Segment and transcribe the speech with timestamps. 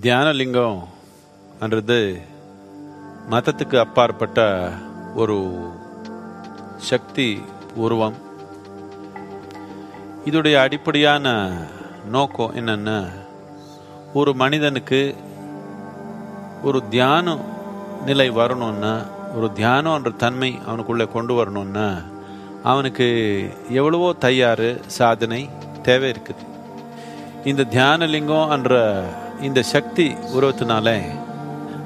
[0.00, 0.78] தியானலிங்கம்
[1.60, 2.20] என்றது
[3.30, 4.70] மதத்துக்கு அப்பாற்பட்ட
[5.14, 5.36] ஒரு
[6.76, 7.42] சக்தி
[7.74, 8.14] உருவம்.
[10.24, 11.52] இதோடைய அடிப்படையான
[12.10, 13.04] நோக்கம் என்னென்னா
[14.14, 15.14] ஒரு மனிதனுக்கு
[16.62, 17.36] ஒரு தியான
[18.04, 19.04] நிலை வரணும்னா
[19.34, 22.00] ஒரு தியானம்ன்ற தன்மை அவனுக்குள்ளே கொண்டு வரணும்னா
[22.62, 23.08] அவனுக்கு
[23.68, 25.50] எவ்வளவோ தயார் சாதனை
[25.82, 26.48] தேவை இருக்குது.
[27.44, 29.04] இந்த தியானலிங்கம் என்ற
[29.42, 30.88] இந்த சக்தி உருவத்தினால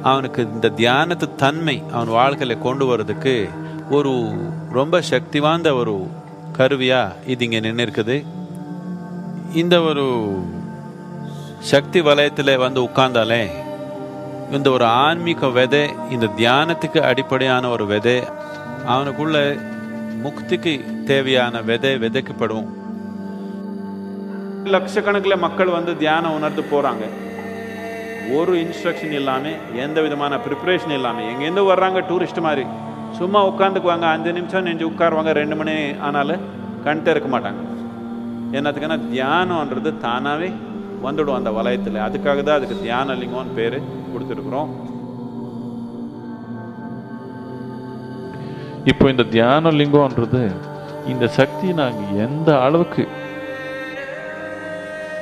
[0.03, 3.35] அவனுக்கு இந்த தியானத்து தன்மை அவன் வாழ்க்கையில் கொண்டு வர்றதுக்கு
[3.91, 4.13] ஒரு
[4.73, 5.95] ரொம்ப சக்தி வாய்ந்த ஒரு
[6.57, 8.17] கருவியாக இது இங்கே நின்று இருக்குது
[9.55, 10.07] இந்த ஒரு
[11.65, 13.43] சக்தி வலயத்தில் வந்து உட்கார்ந்தாலே
[14.51, 18.19] இந்த ஒரு ஆன்மீக விதை இந்த தியானத்துக்கு அடிப்படையான ஒரு விதை
[18.87, 19.39] அவனுக்குள்ள
[20.23, 22.69] முக்திக்கு தேவையான விதை விதைக்கப்படும்
[24.71, 27.05] லட்சக்கணக்கில் மக்கள் வந்து தியானம் உணர்ந்து போகிறாங்க
[28.35, 32.65] ஒரு இன்ஸ்ட்ரக்ஷன் இல்லாமல் எந்த விதமான ப்ரிப்பரேஷன் இல்லாமல் எங்கேருந்து வர்றாங்க டூரிஸ்ட் மாதிரி?
[33.19, 35.75] சும்மா உட்காந்துக்குவாங்க அஞ்சு நிமிஷம் நெஞ்சு உட்காருவாங்க ரெண்டு மணி
[36.07, 36.43] ஆனாலும்
[36.87, 37.61] கண்டே இருக்க மாட்டாங்க.
[38.57, 40.49] என்னத்துக்குன்னா தியானம்ன்றது தானாகவே
[41.07, 41.99] வந்துடும் அந்த வலயத்தில்.
[42.07, 43.79] அதுக்காக தான் அதுக்கு தியான லிங்கம்னு பேர்
[44.13, 44.71] கொடுத்துருக்குறோம்.
[48.93, 50.43] இப்போ இந்த தியான லிங்கம்ன்றது
[51.13, 53.03] இந்த சக்தி நாங்கள் எந்த அளவுக்கு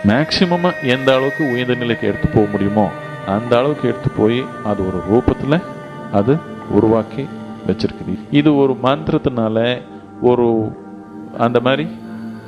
[0.09, 2.85] மேக்சிமமாக எந்த அளவுக்கு உயர்ந்த நிலைக்கு எடுத்து போக முடியுமோ
[3.35, 5.59] அந்த அளவுக்கு எடுத்து போய் அது ஒரு ரூபத்தில்
[6.19, 6.33] அது
[6.77, 7.23] உருவாக்கி
[7.69, 8.15] வச்சிருக்குது.
[8.39, 9.59] இது ஒரு மந்திரத்தினால
[10.31, 10.47] ஒரு
[11.47, 11.87] அந்த மாதிரி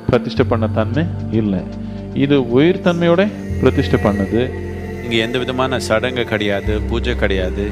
[0.09, 1.03] பிரதிஷ்டை பண்ண தன்மை
[1.39, 1.61] இல்லை.
[2.25, 3.23] இது உயிர் தன்மையோட
[3.61, 4.41] பிரதிஷ்டை பண்ணது.
[5.03, 7.65] இங்கே எந்த விதமான சடங்கு கிடையாது பூஜை கிடையாது.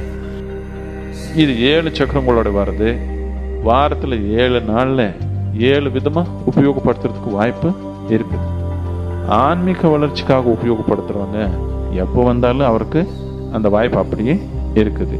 [1.44, 2.90] இது ஏழு சக்கரங்களோட வருது
[3.70, 5.08] வாரத்தில் ஏழு நாளில்
[5.72, 7.70] ஏழு விதமாக உபயோகப்படுத்துறதுக்கு வாய்ப்பு
[8.16, 8.46] இருக்குது.
[9.28, 11.40] ஆன்மீக வளர்ச்சிக்காக உபயோகப்படுத்துகிறவங்க
[12.04, 13.02] எப்போ வந்தாலும் அவருக்கு
[13.52, 14.36] அந்த வாய்ப்பு அப்படியே
[14.82, 15.18] இருக்குது.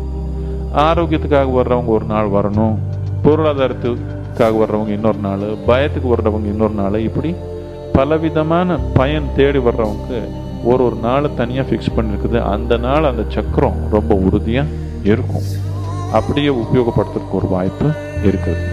[0.86, 2.76] ஆரோக்கியத்துக்காக வர்றவங்க ஒரு நாள் வரணும்.
[3.26, 7.36] பொருளாதாரத்துக்காக வர்றவங்க இன்னொரு நாள் பயத்துக்கு வர்றவங்க இன்னொரு நாள் இப்படி
[7.94, 10.22] பலவிதமான பயன் தேடி வர்றவங்க
[10.64, 14.68] ஒரு ஒரு நாளை தனியாக ஃபிக்ஸ் பண்ணியிருக்குது அந்த நாள் அந்த சக்கரம் ரொம்ப உறுதியாக
[15.04, 15.46] இருக்கும்.
[16.12, 17.88] அப்படியே உபயோகப்படுத்துறதுக்கு ஒரு வாய்ப்பு
[18.28, 18.64] இருக்குது.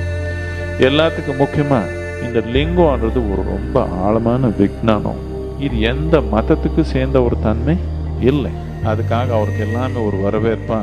[0.88, 5.20] எல்லாத்துக்கும் முக்கியமாக இந்த லிங்கம்ன்றது ஒரு ரொம்ப ஆழமான விஞ்ஞானம்
[5.58, 7.76] இது எந்த மதத்துக்கு சேர்ந்த ஒரு தன்மை?
[8.20, 8.50] இல்லை.
[8.84, 10.80] அதுக்காக அவருக்கு எல்லாமே ஒரு வரவேற்பா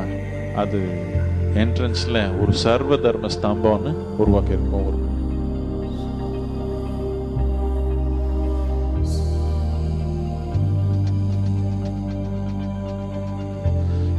[0.56, 0.80] அது
[1.54, 5.08] என்ட்ரன்ஸில் ஒரு சர்வ தர்ம ஸ்தம்பம்னு உருவாக்கியிருக்கோம் ஒரு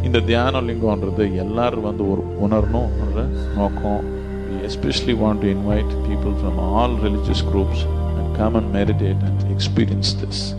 [0.05, 3.21] இந்த தியான லிங்கம்ன்றது எல்லாரும் வந்து ஒரு உணரணும்ன்ற
[3.55, 4.19] நோக்கம்.
[4.51, 9.53] We especially want to invite people from all religious groups and come and meditate and
[9.53, 10.55] experience this